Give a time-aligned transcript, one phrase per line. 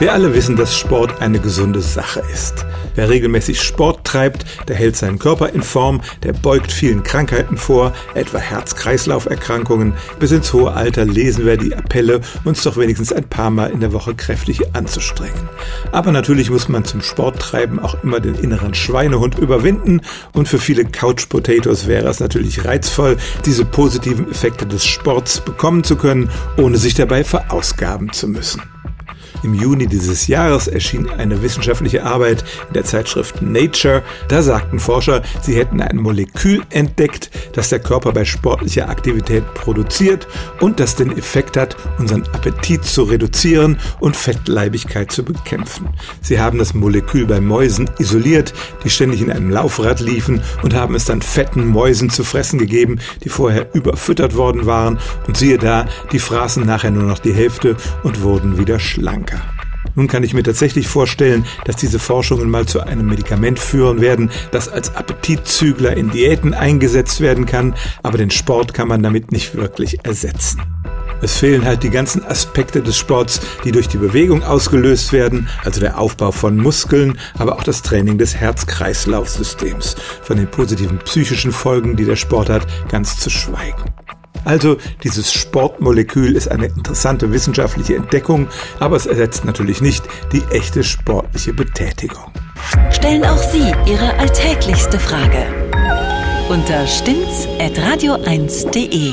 [0.00, 2.64] Wir alle wissen, dass Sport eine gesunde Sache ist.
[2.94, 7.92] Wer regelmäßig Sport treibt, der hält seinen Körper in Form, der beugt vielen Krankheiten vor,
[8.14, 9.94] etwa Herz-Kreislauf-Erkrankungen.
[10.20, 13.80] Bis ins hohe Alter lesen wir die Appelle, uns doch wenigstens ein paar Mal in
[13.80, 15.48] der Woche kräftig anzustrengen.
[15.90, 20.02] Aber natürlich muss man zum Sporttreiben auch immer den inneren Schweinehund überwinden
[20.32, 25.82] und für viele Couch Potatoes wäre es natürlich reizvoll, diese positiven Effekte des Sports bekommen
[25.82, 28.62] zu können, ohne sich dabei verausgaben zu müssen.
[29.42, 34.02] Im Juni dieses Jahres erschien eine wissenschaftliche Arbeit in der Zeitschrift Nature.
[34.28, 40.26] Da sagten Forscher, sie hätten ein Molekül entdeckt, das der Körper bei sportlicher Aktivität produziert
[40.60, 45.88] und das den Effekt hat, unseren Appetit zu reduzieren und Fettleibigkeit zu bekämpfen.
[46.20, 48.52] Sie haben das Molekül bei Mäusen isoliert,
[48.84, 52.98] die ständig in einem Laufrad liefen und haben es dann fetten Mäusen zu fressen gegeben,
[53.24, 54.98] die vorher überfüttert worden waren.
[55.26, 59.37] Und siehe da, die fraßen nachher nur noch die Hälfte und wurden wieder schlank.
[59.98, 64.30] Nun kann ich mir tatsächlich vorstellen, dass diese Forschungen mal zu einem Medikament führen werden,
[64.52, 67.74] das als Appetitzügler in Diäten eingesetzt werden kann,
[68.04, 70.62] aber den Sport kann man damit nicht wirklich ersetzen.
[71.20, 75.80] Es fehlen halt die ganzen Aspekte des Sports, die durch die Bewegung ausgelöst werden, also
[75.80, 79.96] der Aufbau von Muskeln, aber auch das Training des Herz-Kreislauf-Systems.
[80.22, 83.82] Von den positiven psychischen Folgen, die der Sport hat, ganz zu schweigen.
[84.44, 88.48] Also dieses Sportmolekül ist eine interessante wissenschaftliche Entdeckung,
[88.80, 92.32] aber es ersetzt natürlich nicht die echte sportliche Betätigung.
[92.90, 95.46] Stellen auch Sie Ihre alltäglichste Frage
[96.48, 99.12] unter stimmtz.radio1.de.